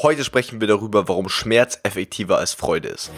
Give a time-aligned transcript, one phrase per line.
[0.00, 3.10] Heute sprechen wir darüber, warum Schmerz effektiver als Freude ist.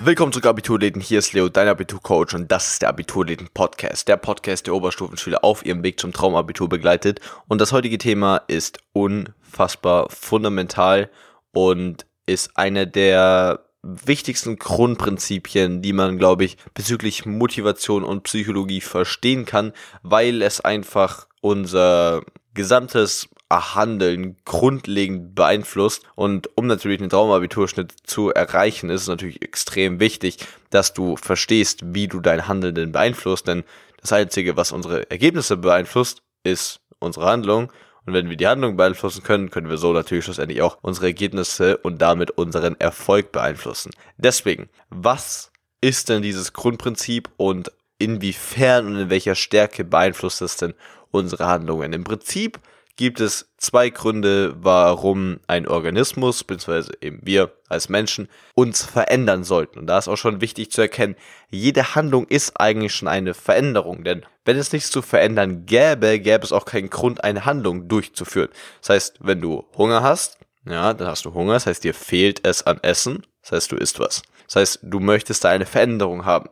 [0.00, 4.18] Willkommen zurück Abiturläden, hier ist Leo, dein Abiturcoach und das ist der Abiturläden Podcast, der
[4.18, 7.18] Podcast, der Oberstufenschüler auf ihrem Weg zum Traumabitur begleitet.
[7.48, 11.08] Und das heutige Thema ist unfassbar fundamental
[11.52, 19.44] und ist eine der wichtigsten Grundprinzipien, die man, glaube ich, bezüglich Motivation und Psychologie verstehen
[19.44, 22.22] kann, weil es einfach unser
[22.54, 26.02] gesamtes Handeln grundlegend beeinflusst.
[26.14, 30.38] Und um natürlich einen Traumabiturschnitt zu erreichen, ist es natürlich extrem wichtig,
[30.70, 33.46] dass du verstehst, wie du dein Handeln denn beeinflusst.
[33.46, 33.64] Denn
[34.00, 37.70] das Einzige, was unsere Ergebnisse beeinflusst, ist unsere Handlung.
[38.06, 41.78] Und wenn wir die Handlung beeinflussen können, können wir so natürlich schlussendlich auch unsere Ergebnisse
[41.78, 43.92] und damit unseren Erfolg beeinflussen.
[44.18, 50.74] Deswegen, was ist denn dieses Grundprinzip und inwiefern und in welcher Stärke beeinflusst es denn
[51.10, 51.92] unsere Handlungen?
[51.92, 52.58] Im Prinzip
[52.96, 59.80] gibt es zwei Gründe, warum ein Organismus, beziehungsweise eben wir als Menschen, uns verändern sollten.
[59.80, 61.16] Und da ist auch schon wichtig zu erkennen,
[61.50, 64.04] jede Handlung ist eigentlich schon eine Veränderung.
[64.04, 68.50] Denn wenn es nichts zu verändern gäbe, gäbe es auch keinen Grund, eine Handlung durchzuführen.
[68.80, 72.46] Das heißt, wenn du Hunger hast, ja, dann hast du Hunger, das heißt, dir fehlt
[72.46, 74.22] es an Essen, das heißt, du isst was.
[74.46, 76.48] Das heißt, du möchtest da eine Veränderung haben.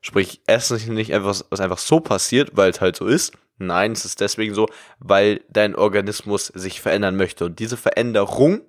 [0.00, 3.92] Sprich, Essen ist nicht einfach, was einfach so passiert, weil es halt so ist, Nein,
[3.92, 7.44] es ist deswegen so, weil dein Organismus sich verändern möchte.
[7.44, 8.62] Und diese Veränderung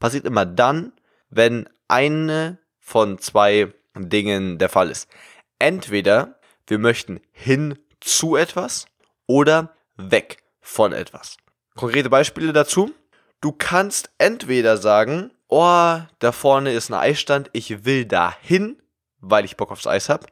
[0.00, 0.92] passiert immer dann,
[1.30, 5.08] wenn eine von zwei Dingen der Fall ist.
[5.58, 8.86] Entweder wir möchten hin zu etwas
[9.26, 11.36] oder weg von etwas.
[11.76, 12.92] Konkrete Beispiele dazu.
[13.40, 18.80] Du kannst entweder sagen, oh, da vorne ist ein Eisstand, ich will da hin,
[19.20, 20.26] weil ich Bock aufs Eis habe.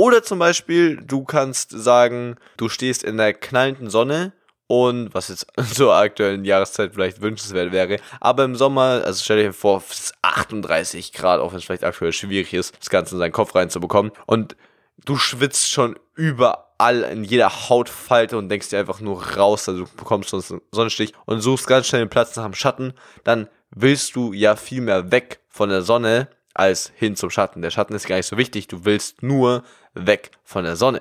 [0.00, 4.32] Oder zum Beispiel, du kannst sagen, du stehst in der knallenden Sonne
[4.66, 9.52] und was jetzt zur aktuellen Jahreszeit vielleicht wünschenswert wäre, aber im Sommer, also stell dir
[9.52, 13.18] vor, es ist 38 Grad, auch wenn es vielleicht aktuell schwierig ist, das Ganze in
[13.18, 14.56] seinen Kopf reinzubekommen und
[15.04, 19.90] du schwitzt schon überall in jeder Hautfalte und denkst dir einfach nur raus, also du
[19.98, 24.16] bekommst sonst einen Sonnenstich und suchst ganz schnell den Platz nach dem Schatten, dann willst
[24.16, 27.62] du ja viel mehr weg von der Sonne als hin zum Schatten.
[27.62, 29.62] Der Schatten ist gar nicht so wichtig, du willst nur
[29.94, 31.00] weg von der Sonne.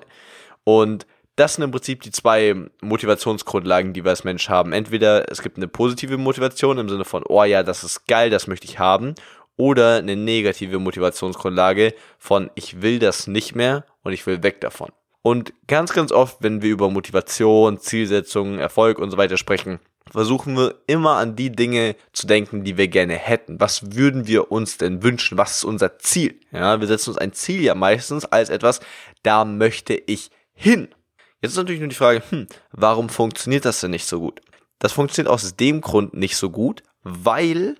[0.64, 1.06] Und
[1.36, 4.74] das sind im Prinzip die zwei Motivationsgrundlagen, die wir als Mensch haben.
[4.74, 8.48] Entweder es gibt eine positive Motivation im Sinne von, oh ja, das ist geil, das
[8.48, 9.16] möchte ich haben.
[9.56, 14.90] Oder eine negative Motivationsgrundlage von, ich will das nicht mehr und ich will weg davon.
[15.22, 19.80] Und ganz, ganz oft, wenn wir über Motivation, Zielsetzungen, Erfolg und so weiter sprechen,
[20.12, 23.60] versuchen wir immer an die Dinge zu denken, die wir gerne hätten.
[23.60, 25.38] Was würden wir uns denn wünschen?
[25.38, 26.40] Was ist unser Ziel?
[26.52, 28.80] Ja, wir setzen uns ein Ziel ja meistens als etwas,
[29.24, 30.90] da möchte ich hin.
[31.42, 34.42] Jetzt ist natürlich nur die Frage, hm, warum funktioniert das denn nicht so gut?
[34.80, 37.76] Das funktioniert aus dem Grund nicht so gut, weil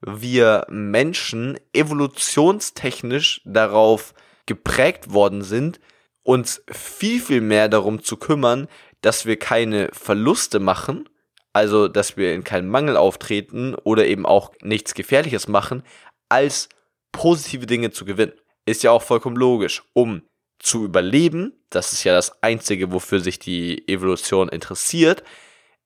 [0.00, 4.14] wir Menschen evolutionstechnisch darauf
[4.46, 5.80] geprägt worden sind,
[6.22, 8.68] uns viel, viel mehr darum zu kümmern,
[9.00, 11.08] dass wir keine Verluste machen
[11.56, 15.84] also dass wir in keinen Mangel auftreten oder eben auch nichts Gefährliches machen,
[16.28, 16.68] als
[17.12, 18.34] positive Dinge zu gewinnen.
[18.66, 19.82] Ist ja auch vollkommen logisch.
[19.94, 20.20] Um
[20.58, 25.24] zu überleben, das ist ja das Einzige, wofür sich die Evolution interessiert,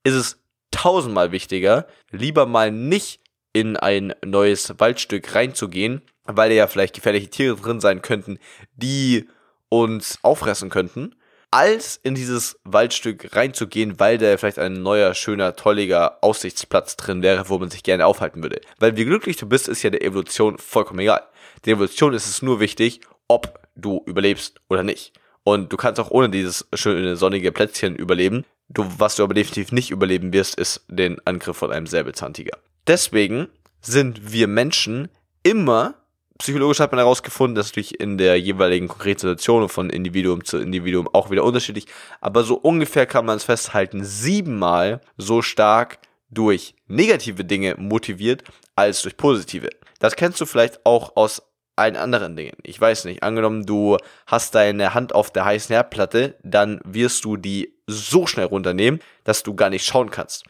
[0.02, 0.42] ist es
[0.72, 3.20] tausendmal wichtiger, lieber mal nicht
[3.52, 8.40] in ein neues Waldstück reinzugehen, weil da ja vielleicht gefährliche Tiere drin sein könnten,
[8.74, 9.28] die
[9.68, 11.14] uns auffressen könnten,
[11.50, 17.48] als in dieses Waldstück reinzugehen, weil da vielleicht ein neuer, schöner, tolliger Aussichtsplatz drin wäre,
[17.48, 18.60] wo man sich gerne aufhalten würde.
[18.78, 21.22] Weil wie glücklich du bist, ist ja der Evolution vollkommen egal.
[21.64, 25.12] Der Evolution ist es nur wichtig, ob du überlebst oder nicht.
[25.42, 28.44] Und du kannst auch ohne dieses schöne sonnige Plätzchen überleben.
[28.68, 32.56] Du, was du aber definitiv nicht überleben wirst, ist den Angriff von einem Säbelzahntiger.
[32.86, 33.48] Deswegen
[33.80, 35.08] sind wir Menschen
[35.42, 35.94] immer
[36.40, 41.06] Psychologisch hat man herausgefunden, dass natürlich in der jeweiligen konkreten Situation von Individuum zu Individuum
[41.12, 41.84] auch wieder unterschiedlich,
[42.22, 45.98] aber so ungefähr kann man es festhalten, siebenmal so stark
[46.30, 48.42] durch negative Dinge motiviert
[48.74, 49.68] als durch positive.
[49.98, 51.42] Das kennst du vielleicht auch aus
[51.76, 52.56] allen anderen Dingen.
[52.62, 57.36] Ich weiß nicht, angenommen du hast deine Hand auf der heißen Herdplatte, dann wirst du
[57.36, 60.44] die so schnell runternehmen, dass du gar nicht schauen kannst.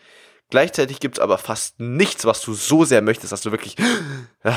[0.50, 3.76] Gleichzeitig gibt es aber fast nichts, was du so sehr möchtest, dass du wirklich.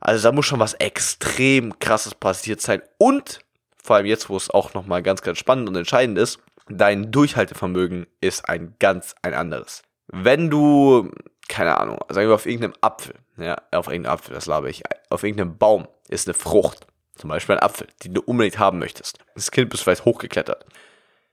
[0.00, 2.82] Also da muss schon was extrem krasses passiert sein.
[2.98, 3.40] Und
[3.82, 6.38] vor allem jetzt, wo es auch nochmal ganz, ganz spannend und entscheidend ist,
[6.68, 9.82] dein Durchhaltevermögen ist ein ganz ein anderes.
[10.06, 11.10] Wenn du
[11.48, 15.24] keine Ahnung, sagen wir auf irgendeinem Apfel, ja, auf irgendeinem Apfel, das labe ich, auf
[15.24, 16.86] irgendeinem Baum ist eine Frucht,
[17.16, 19.18] zum Beispiel ein Apfel, die du unbedingt haben möchtest.
[19.34, 20.66] Das Kind bist vielleicht hochgeklettert.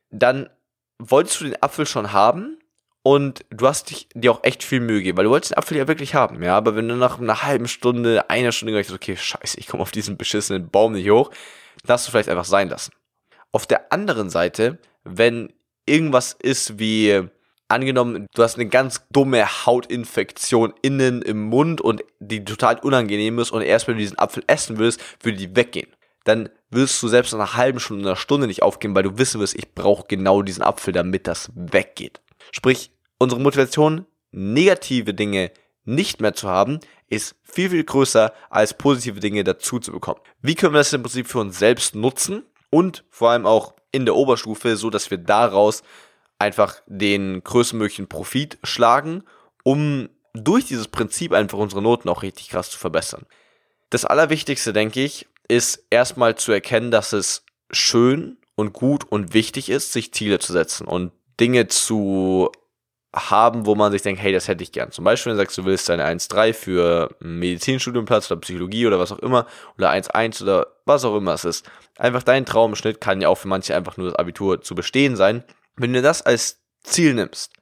[0.09, 0.49] Dann
[0.97, 2.57] wolltest du den Apfel schon haben
[3.07, 5.77] und du hast dich, dir auch echt viel Mühe gegeben, weil du wolltest den Apfel
[5.77, 8.95] ja wirklich haben, ja, aber wenn du nach einer halben Stunde, einer Stunde gedacht hast,
[8.95, 11.29] okay, scheiße, ich komme auf diesen beschissenen Baum nicht hoch,
[11.83, 12.93] dann hast du vielleicht einfach sein lassen.
[13.51, 15.53] Auf der anderen Seite, wenn
[15.85, 17.29] irgendwas ist wie,
[17.67, 23.51] angenommen, du hast eine ganz dumme Hautinfektion innen im Mund und die total unangenehm ist
[23.51, 25.93] und erst wenn du diesen Apfel essen willst, würde die weggehen.
[26.23, 29.39] Dann wirst du selbst nach einer halben Stunde, einer Stunde nicht aufgeben, weil du wissen
[29.39, 32.19] wirst, ich brauche genau diesen Apfel, damit das weggeht.
[32.51, 35.51] Sprich, unsere Motivation, negative Dinge
[35.83, 36.79] nicht mehr zu haben,
[37.09, 40.19] ist viel, viel größer als positive Dinge dazu zu bekommen.
[40.41, 44.05] Wie können wir das im Prinzip für uns selbst nutzen und vor allem auch in
[44.05, 45.83] der Oberstufe, so dass wir daraus
[46.39, 49.23] einfach den größtmöglichen Profit schlagen,
[49.63, 53.25] um durch dieses Prinzip einfach unsere Noten auch richtig krass zu verbessern.
[53.89, 59.69] Das Allerwichtigste, denke ich, ist erstmal zu erkennen, dass es schön und gut und wichtig
[59.69, 62.51] ist, sich Ziele zu setzen und Dinge zu
[63.15, 64.91] haben, wo man sich denkt, hey, das hätte ich gern.
[64.91, 69.11] Zum Beispiel, wenn du sagst, du willst deine 1,3 für Medizinstudienplatz oder Psychologie oder was
[69.11, 69.47] auch immer
[69.77, 71.69] oder 1,1 oder was auch immer es ist.
[71.97, 75.43] Einfach dein Traumschnitt kann ja auch für manche einfach nur das Abitur zu bestehen sein.
[75.77, 77.53] Wenn du das als Ziel nimmst,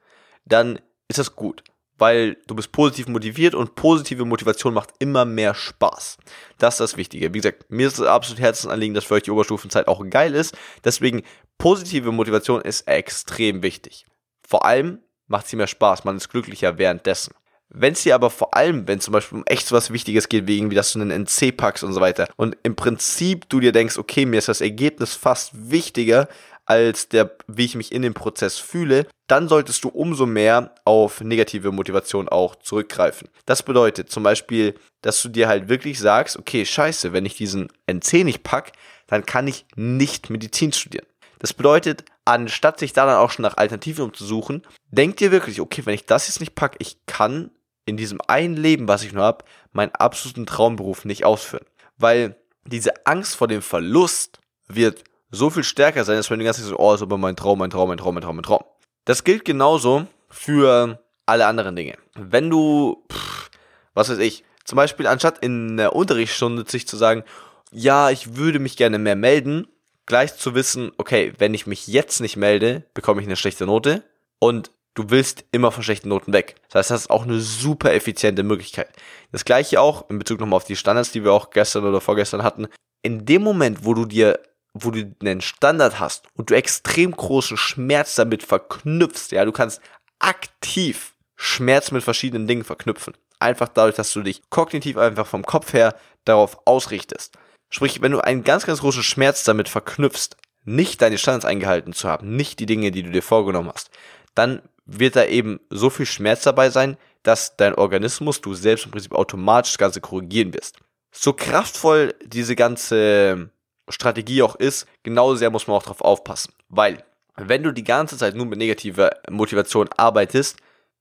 [0.46, 1.64] dann ist das gut,
[1.98, 6.18] weil du bist positiv motiviert und positive Motivation macht immer mehr Spaß.
[6.58, 7.34] Das ist das Wichtige.
[7.34, 10.58] Wie gesagt, mir ist es absolut Herzensanliegen, dass für euch die Oberstufenzeit auch geil ist.
[10.84, 11.22] Deswegen
[11.60, 14.06] positive Motivation ist extrem wichtig.
[14.46, 15.00] Vor allem
[15.34, 17.34] macht sie mehr Spaß, man ist glücklicher währenddessen.
[17.76, 20.46] Wenn es dir aber vor allem, wenn zum Beispiel um echt so was Wichtiges geht,
[20.48, 23.72] wie irgendwie, dass du einen NC packst und so weiter, und im Prinzip du dir
[23.72, 26.30] denkst, okay, mir ist das Ergebnis fast wichtiger
[26.66, 31.20] als der, wie ich mich in dem Prozess fühle, dann solltest du umso mehr auf
[31.20, 33.28] negative Motivation auch zurückgreifen.
[33.48, 37.70] Das bedeutet zum Beispiel, dass du dir halt wirklich sagst, okay, scheiße, wenn ich diesen
[37.88, 38.74] NC nicht pack,
[39.08, 41.08] dann kann ich nicht Medizin studieren.
[41.40, 45.86] Das bedeutet, anstatt sich da dann auch schon nach Alternativen umzusuchen, denkt ihr wirklich, okay,
[45.86, 47.52] wenn ich das jetzt nicht packe, ich kann
[47.86, 51.66] in diesem einen Leben, was ich nur habe, meinen absoluten Traumberuf nicht ausführen.
[51.98, 52.36] Weil
[52.66, 56.64] diese Angst vor dem Verlust wird so viel stärker sein, als wenn du die ganze
[56.64, 58.64] so, oh, ist aber mein Traum, mein Traum, mein Traum, mein Traum, mein Traum.
[59.06, 61.98] Das gilt genauso für alle anderen Dinge.
[62.16, 63.50] Wenn du, pff,
[63.94, 67.24] was weiß ich, zum Beispiel anstatt in der Unterrichtsstunde sich zu sagen,
[67.72, 69.68] ja, ich würde mich gerne mehr melden,
[70.06, 74.04] gleich zu wissen, okay, wenn ich mich jetzt nicht melde, bekomme ich eine schlechte Note
[74.40, 76.56] und du willst immer von schlechten Noten weg.
[76.70, 78.90] Das heißt, das ist auch eine super effiziente Möglichkeit.
[79.32, 82.44] Das gleiche auch in Bezug nochmal auf die Standards, die wir auch gestern oder vorgestern
[82.44, 82.68] hatten.
[83.02, 84.40] In dem Moment, wo du dir,
[84.74, 89.82] wo du einen Standard hast und du extrem großen Schmerz damit verknüpfst, ja, du kannst
[90.20, 93.16] aktiv Schmerz mit verschiedenen Dingen verknüpfen.
[93.40, 97.38] Einfach dadurch, dass du dich kognitiv einfach vom Kopf her darauf ausrichtest.
[97.74, 102.08] Sprich, wenn du einen ganz, ganz großen Schmerz damit verknüpfst, nicht deine Standards eingehalten zu
[102.08, 103.90] haben, nicht die Dinge, die du dir vorgenommen hast,
[104.36, 108.92] dann wird da eben so viel Schmerz dabei sein, dass dein Organismus, du selbst im
[108.92, 110.78] Prinzip automatisch das Ganze korrigieren wirst.
[111.12, 113.50] So kraftvoll diese ganze
[113.90, 116.54] Strategie auch ist, genauso sehr muss man auch darauf aufpassen.
[116.70, 117.04] Weil,
[117.38, 120.58] wenn du die ganze Zeit nur mit negativer Motivation arbeitest,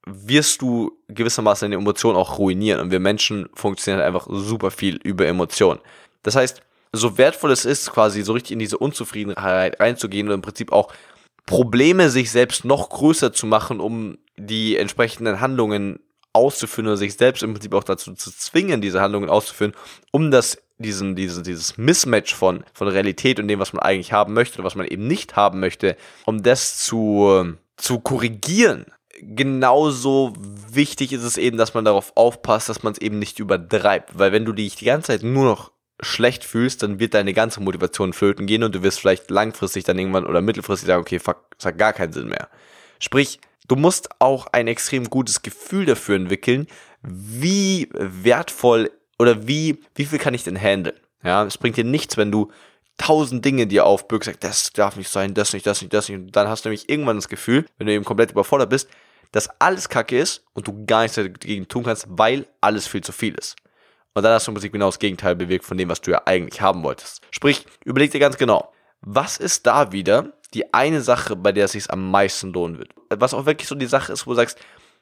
[0.07, 2.81] wirst du gewissermaßen deine Emotionen auch ruinieren.
[2.81, 5.81] Und wir Menschen funktionieren halt einfach super viel über Emotionen.
[6.23, 10.43] Das heißt, so wertvoll es ist, quasi so richtig in diese Unzufriedenheit reinzugehen und im
[10.43, 10.93] Prinzip auch
[11.47, 15.99] Probleme sich selbst noch größer zu machen, um die entsprechenden Handlungen
[16.33, 19.75] auszuführen oder sich selbst im Prinzip auch dazu zu zwingen, diese Handlungen auszuführen,
[20.13, 24.35] um das diesen, diesen, dieses Mismatch von, von Realität und dem, was man eigentlich haben
[24.35, 28.87] möchte oder was man eben nicht haben möchte, um das zu, zu korrigieren.
[29.21, 30.33] Genauso
[30.71, 34.33] wichtig ist es eben, dass man darauf aufpasst, dass man es eben nicht übertreibt, weil
[34.33, 35.72] wenn du dich die ganze Zeit nur noch
[36.03, 39.99] schlecht fühlst, dann wird deine ganze Motivation flöten gehen und du wirst vielleicht langfristig dann
[39.99, 42.49] irgendwann oder mittelfristig sagen, okay, fuck, das hat gar keinen Sinn mehr.
[42.99, 46.67] Sprich, du musst auch ein extrem gutes Gefühl dafür entwickeln,
[47.03, 50.97] wie wertvoll oder wie, wie viel kann ich denn handeln?
[51.23, 52.51] Ja, es bringt dir nichts, wenn du
[52.99, 56.19] tausend Dinge dir aufbürgst, sagst, das darf nicht sein, das nicht, das nicht, das nicht.
[56.19, 58.89] Und dann hast du nämlich irgendwann das Gefühl, wenn du eben komplett überfordert bist,
[59.33, 63.13] dass alles kacke ist und du gar nichts dagegen tun kannst, weil alles viel zu
[63.13, 63.57] viel ist.
[64.15, 66.23] Und dann hast du im Prinzip genau das Gegenteil bewirkt von dem, was du ja
[66.27, 67.23] eigentlich haben wolltest.
[67.31, 71.73] Sprich, überleg dir ganz genau, was ist da wieder die eine Sache, bei der es
[71.73, 72.95] sich am meisten lohnen wird?
[73.11, 74.59] Was auch wirklich so die Sache ist, wo du sagst,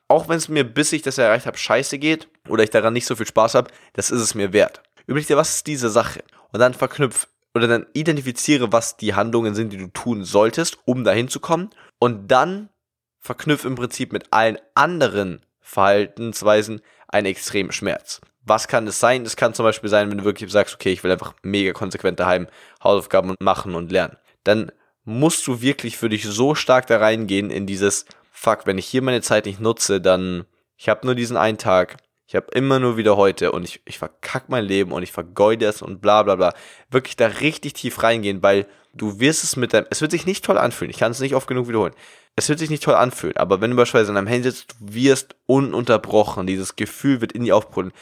[0.09, 3.07] auch wenn es mir, bis ich das erreicht habe, scheiße geht oder ich daran nicht
[3.07, 4.83] so viel Spaß habe, das ist es mir wert.
[5.07, 6.23] Überleg dir, was ist diese Sache?
[6.52, 11.05] Und dann verknüpf oder dann identifiziere, was die Handlungen sind, die du tun solltest, um
[11.05, 11.71] dahin zu kommen.
[11.99, 12.71] Und dann
[13.19, 18.21] verknüpf im Prinzip mit allen anderen Verhaltensweisen einen extremen Schmerz.
[18.45, 19.25] Was kann es sein?
[19.25, 22.19] Es kann zum Beispiel sein, wenn du wirklich sagst, okay, ich will einfach mega konsequent
[22.19, 22.49] daheim
[22.83, 24.17] Hausaufgaben machen und lernen.
[24.45, 24.73] Dann
[25.05, 29.03] musst du wirklich für dich so stark da reingehen in dieses, fuck, wenn ich hier
[29.03, 32.97] meine Zeit nicht nutze, dann, ich habe nur diesen einen Tag, ich habe immer nur
[32.97, 36.37] wieder heute und ich, ich verkack mein Leben und ich vergeude es und bla bla
[36.37, 36.55] bla.
[36.89, 40.45] Wirklich da richtig tief reingehen, weil du wirst es mit deinem, es wird sich nicht
[40.45, 41.93] toll anfühlen, ich kann es nicht oft genug wiederholen.
[42.37, 44.95] Es wird sich nicht toll anfühlen, aber wenn du beispielsweise an deinem Handy sitzt, du
[44.95, 47.93] wirst ununterbrochen, dieses Gefühl wird in dir aufbrüllen.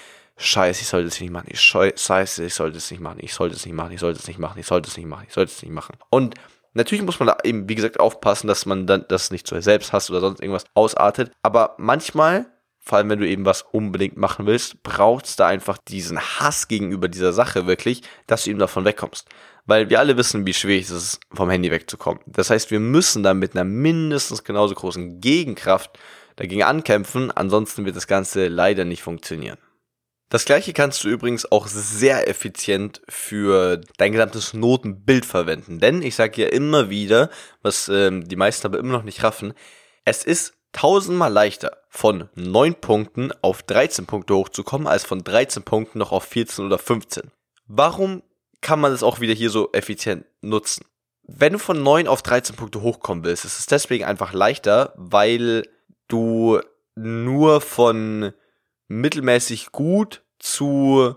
[0.40, 1.48] Scheiße, ich sollte es nicht machen.
[1.50, 3.18] Ich scheiße, ich sollte es nicht machen.
[3.20, 3.92] Ich sollte es nicht machen.
[3.92, 4.58] Ich sollte es nicht machen.
[4.58, 5.24] Ich sollte es nicht machen.
[5.26, 5.96] Ich sollte es nicht machen.
[6.10, 6.36] Und
[6.74, 9.92] natürlich muss man da eben, wie gesagt, aufpassen, dass man dann das nicht zu selbst
[9.92, 11.32] hasst oder sonst irgendwas ausartet.
[11.42, 12.46] Aber manchmal,
[12.78, 16.68] vor allem wenn du eben was unbedingt machen willst, braucht es da einfach diesen Hass
[16.68, 19.28] gegenüber dieser Sache wirklich, dass du eben davon wegkommst.
[19.66, 22.22] Weil wir alle wissen, wie schwierig es ist, vom Handy wegzukommen.
[22.26, 25.98] Das heißt, wir müssen da mit einer mindestens genauso großen Gegenkraft
[26.36, 29.58] dagegen ankämpfen, ansonsten wird das Ganze leider nicht funktionieren.
[30.30, 35.78] Das gleiche kannst du übrigens auch sehr effizient für dein gesamtes Notenbild verwenden.
[35.80, 37.30] Denn ich sage ja immer wieder,
[37.62, 39.54] was ähm, die meisten aber immer noch nicht raffen,
[40.04, 45.98] es ist tausendmal leichter von 9 Punkten auf 13 Punkte hochzukommen, als von 13 Punkten
[45.98, 47.30] noch auf 14 oder 15.
[47.66, 48.22] Warum
[48.60, 50.84] kann man das auch wieder hier so effizient nutzen?
[51.22, 55.66] Wenn du von 9 auf 13 Punkte hochkommen willst, ist es deswegen einfach leichter, weil
[56.08, 56.60] du
[56.94, 58.32] nur von
[58.88, 61.14] mittelmäßig gut zu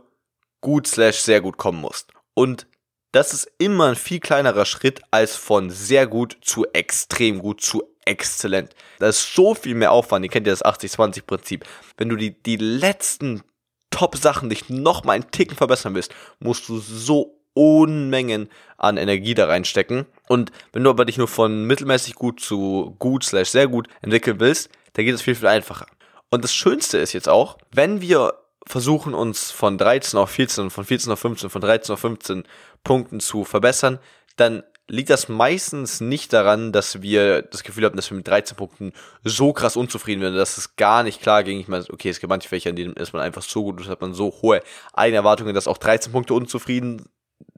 [0.62, 2.12] gut slash sehr gut kommen musst.
[2.34, 2.68] Und
[3.12, 7.84] das ist immer ein viel kleinerer Schritt als von sehr gut zu extrem gut zu
[8.06, 8.74] exzellent.
[9.00, 10.24] Das ist so viel mehr Aufwand.
[10.24, 11.66] Ihr kennt ja das 80-20-Prinzip.
[11.98, 13.44] Wenn du die, die letzten
[13.90, 19.48] Top-Sachen dich noch mal einen Ticken verbessern willst, musst du so Unmengen an Energie da
[19.48, 20.06] reinstecken.
[20.30, 24.40] Und wenn du aber dich nur von mittelmäßig gut zu gut slash sehr gut entwickeln
[24.40, 25.86] willst, dann geht es viel, viel einfacher.
[26.31, 28.33] Und das Schönste ist jetzt auch, wenn wir
[28.65, 32.43] versuchen, uns von 13 auf 14, von 14 auf 15, von 13 auf 15
[32.83, 34.00] Punkten zu verbessern,
[34.38, 38.55] dann liegt das meistens nicht daran, dass wir das Gefühl haben, dass wir mit 13
[38.55, 41.59] Punkten so krass unzufrieden werden, dass es gar nicht klar ging.
[41.59, 43.88] Ich meine, okay, es gibt manche Fächer, in denen ist man einfach so gut, dass
[43.88, 44.61] hat man so hohe
[44.93, 47.09] Eigenerwartungen, dass auch 13 Punkte unzufrieden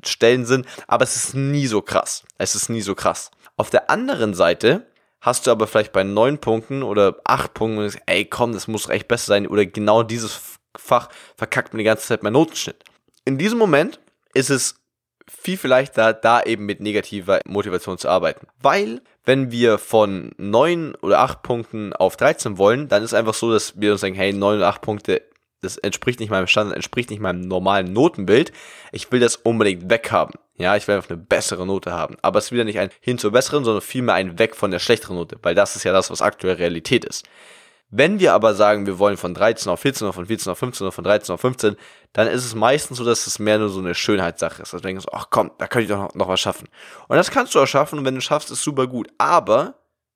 [0.03, 2.23] stellen sind, aber es ist nie so krass.
[2.37, 3.31] Es ist nie so krass.
[3.55, 4.87] Auf der anderen Seite
[5.23, 9.07] hast du aber vielleicht bei neun Punkten oder acht Punkten ey komm, das muss echt
[9.07, 12.83] besser sein oder genau dieses Fach verkackt mir die ganze Zeit mein Notenschnitt.
[13.25, 13.99] In diesem Moment
[14.33, 14.75] ist es
[15.27, 18.47] viel, viel leichter, da eben mit negativer Motivation zu arbeiten.
[18.61, 23.51] Weil, wenn wir von neun oder acht Punkten auf 13 wollen, dann ist einfach so,
[23.51, 25.21] dass wir uns sagen, hey, neun oder acht Punkte
[25.63, 28.51] das entspricht nicht meinem Standard, entspricht nicht meinem normalen Notenbild.
[28.91, 30.35] Ich will das unbedingt weghaben.
[30.55, 32.15] Ja, ich will einfach eine bessere Note haben.
[32.21, 34.79] Aber es ist wieder nicht ein hin zur besseren, sondern vielmehr ein weg von der
[34.79, 37.25] schlechteren Note, weil das ist ja das, was aktuell Realität ist.
[37.95, 40.85] Wenn wir aber sagen, wir wollen von 13 auf 14 oder von 14 auf 15
[40.85, 41.75] oder von 13 auf 15,
[42.11, 44.73] dann ist es meistens so, dass es mehr nur so eine Schönheitssache ist.
[44.73, 46.69] Also denkst du, ach komm, da könnte ich doch noch, noch was schaffen.
[47.07, 49.09] Und das kannst du auch schaffen und wenn du schaffst, ist super gut.
[49.19, 49.75] Aber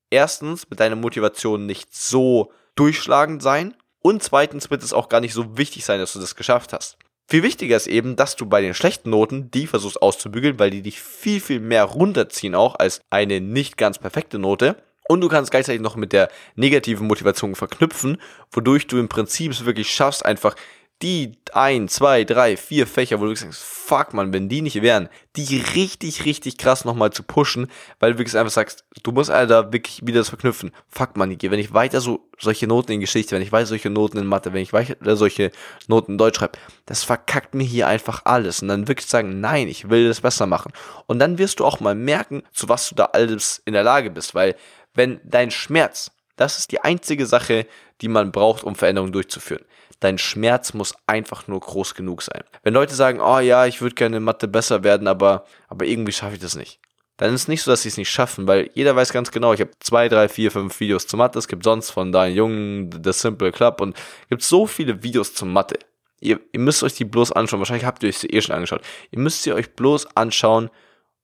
[0.09, 5.33] erstens mit deiner Motivation nicht so durchschlagend sein und zweitens wird es auch gar nicht
[5.33, 6.97] so wichtig sein, dass du das geschafft hast.
[7.29, 10.81] Viel wichtiger ist eben, dass du bei den schlechten Noten die versuchst auszubügeln, weil die
[10.81, 14.77] dich viel, viel mehr runterziehen auch als eine nicht ganz perfekte Note.
[15.09, 18.17] Und du kannst gleichzeitig noch mit der negativen Motivation verknüpfen,
[18.51, 20.55] wodurch du im Prinzip es wirklich schaffst, einfach
[21.03, 25.09] die ein, zwei, drei, vier Fächer, wo du sagst, fuck man, wenn die nicht wären,
[25.35, 27.67] die richtig, richtig krass nochmal zu pushen,
[27.99, 30.71] weil du wirklich einfach sagst, du musst da wirklich wieder das verknüpfen.
[30.89, 34.17] Fuck man, wenn ich weiter so solche Noten in Geschichte, wenn ich weiter solche Noten
[34.17, 35.51] in Mathe, wenn ich weiter solche
[35.87, 38.63] Noten in Deutsch schreibe, das verkackt mir hier einfach alles.
[38.63, 40.73] Und dann wirklich sagen, nein, ich will das besser machen.
[41.05, 44.09] Und dann wirst du auch mal merken, zu was du da alles in der Lage
[44.09, 44.55] bist, weil
[44.95, 47.67] wenn dein Schmerz, das ist die einzige Sache,
[48.01, 49.63] die man braucht, um Veränderungen durchzuführen
[49.99, 52.43] dein Schmerz muss einfach nur groß genug sein.
[52.63, 56.11] Wenn Leute sagen, oh ja, ich würde gerne in Mathe besser werden, aber, aber irgendwie
[56.11, 56.79] schaffe ich das nicht.
[57.17, 59.51] Dann ist es nicht so, dass sie es nicht schaffen, weil jeder weiß ganz genau,
[59.53, 62.91] ich habe zwei, drei, vier, fünf Videos zu Mathe, es gibt sonst von deinen Jungen
[63.03, 63.97] The Simple Club und
[64.29, 65.79] gibt so viele Videos zu Mathe.
[66.19, 68.81] Ihr, ihr müsst euch die bloß anschauen, wahrscheinlich habt ihr euch sie eh schon angeschaut.
[69.11, 70.69] Ihr müsst sie euch bloß anschauen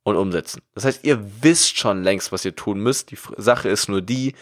[0.04, 0.62] und umsetzen.
[0.74, 3.12] Das heißt, ihr wisst schon längst, was ihr tun müsst.
[3.12, 4.34] Die Sache ist nur die,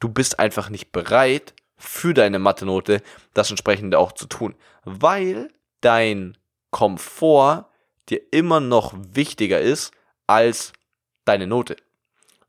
[0.00, 3.02] du bist einfach nicht bereit, für deine Mathe-Note
[3.34, 4.54] das entsprechende auch zu tun.
[4.84, 6.36] Weil dein
[6.70, 7.66] Komfort
[8.08, 9.92] dir immer noch wichtiger ist
[10.26, 10.72] als
[11.24, 11.76] deine Note.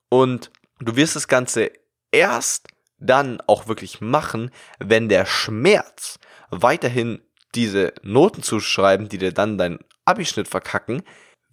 [0.09, 1.71] Und du wirst das Ganze
[2.11, 2.67] erst
[2.99, 6.19] dann auch wirklich machen, wenn der Schmerz
[6.49, 7.21] weiterhin
[7.55, 11.03] diese Noten zu schreiben, die dir dann deinen Abischnitt verkacken,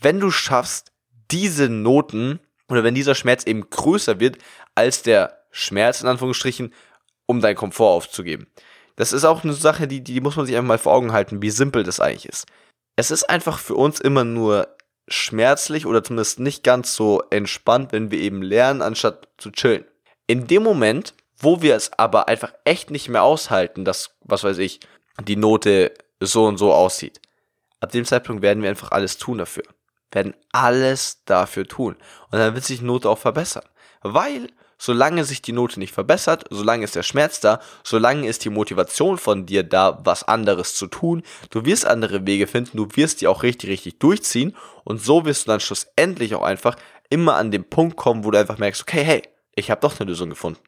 [0.00, 0.92] wenn du schaffst,
[1.30, 4.38] diese Noten oder wenn dieser Schmerz eben größer wird
[4.74, 6.72] als der Schmerz in Anführungsstrichen
[7.26, 8.46] um deinen Komfort aufzugeben.
[8.96, 11.42] Das ist auch eine Sache, die, die muss man sich einfach mal vor Augen halten,
[11.42, 12.46] wie simpel das eigentlich ist.
[12.96, 14.68] Es ist einfach für uns immer nur
[15.08, 19.84] schmerzlich oder zumindest nicht ganz so entspannt, wenn wir eben lernen, anstatt zu chillen.
[20.26, 24.58] In dem Moment, wo wir es aber einfach echt nicht mehr aushalten, dass, was weiß
[24.58, 24.80] ich,
[25.22, 27.20] die Note so und so aussieht,
[27.80, 29.64] ab dem Zeitpunkt werden wir einfach alles tun dafür.
[30.12, 31.96] Werden alles dafür tun.
[32.30, 33.64] Und dann wird sich die Note auch verbessern.
[34.02, 38.50] Weil solange sich die Note nicht verbessert, solange ist der Schmerz da, solange ist die
[38.50, 41.22] Motivation von dir da, was anderes zu tun.
[41.50, 45.46] Du wirst andere Wege finden, du wirst die auch richtig, richtig durchziehen und so wirst
[45.46, 46.76] du dann schlussendlich auch einfach
[47.10, 49.22] immer an den Punkt kommen, wo du einfach merkst, okay, hey,
[49.54, 50.60] ich habe doch eine Lösung gefunden.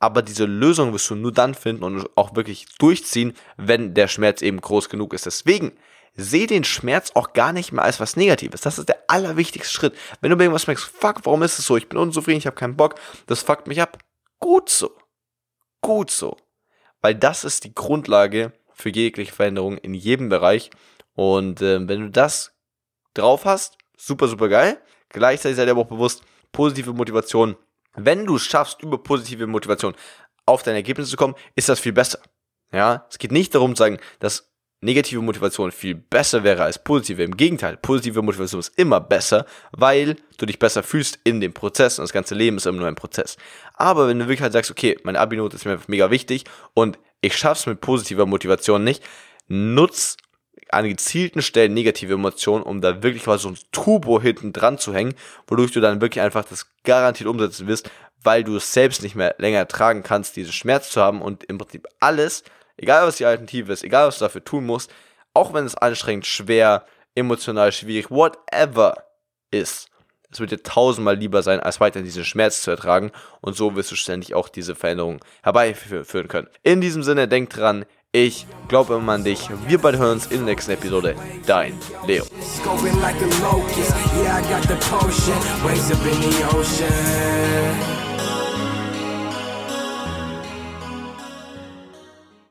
[0.00, 4.42] Aber diese Lösung wirst du nur dann finden und auch wirklich durchziehen, wenn der Schmerz
[4.42, 5.26] eben groß genug ist.
[5.26, 5.72] Deswegen
[6.18, 8.60] seh den Schmerz auch gar nicht mehr als was Negatives.
[8.60, 9.94] Das ist der allerwichtigste Schritt.
[10.20, 11.76] Wenn du mir irgendwas merkst, fuck, warum ist es so?
[11.76, 12.96] Ich bin unzufrieden, ich habe keinen Bock,
[13.26, 13.98] das fuckt mich ab.
[14.40, 14.94] Gut so.
[15.80, 16.36] Gut so.
[17.00, 20.70] Weil das ist die Grundlage für jegliche Veränderung in jedem Bereich.
[21.14, 22.52] Und äh, wenn du das
[23.14, 24.80] drauf hast, super, super geil.
[25.10, 27.56] Gleichzeitig sei dir aber auch bewusst, positive Motivation.
[27.94, 29.94] Wenn du es schaffst, über positive Motivation
[30.46, 32.18] auf deine Ergebnisse zu kommen, ist das viel besser.
[32.72, 34.47] Ja, es geht nicht darum zu sagen, dass
[34.80, 37.22] negative Motivation viel besser wäre als positive.
[37.22, 41.98] Im Gegenteil, positive Motivation ist immer besser, weil du dich besser fühlst in dem Prozess
[41.98, 43.36] und das ganze Leben ist immer nur ein Prozess.
[43.74, 46.44] Aber wenn du wirklich halt sagst, okay, meine Abi-Note ist mir mega wichtig
[46.74, 49.02] und ich schaff's mit positiver Motivation nicht,
[49.48, 50.16] nutz
[50.70, 54.92] an gezielten Stellen negative Emotionen, um da wirklich mal so ein Turbo hinten dran zu
[54.92, 55.14] hängen,
[55.46, 57.90] wodurch du dann wirklich einfach das garantiert umsetzen wirst,
[58.22, 61.58] weil du es selbst nicht mehr länger tragen kannst, diesen Schmerz zu haben und im
[61.58, 62.44] Prinzip alles
[62.78, 64.90] Egal was die Alternative ist, egal was du dafür tun musst,
[65.34, 69.04] auch wenn es anstrengend, schwer, emotional schwierig, whatever
[69.50, 69.88] ist,
[70.30, 73.90] es wird dir tausendmal lieber sein, als weiter diesen Schmerz zu ertragen und so wirst
[73.90, 76.48] du ständig auch diese Veränderung herbeiführen können.
[76.62, 79.48] In diesem Sinne, denk dran, ich glaube immer an dich.
[79.66, 81.14] Wir beide hören uns in der nächsten Episode.
[81.46, 82.24] Dein Leo.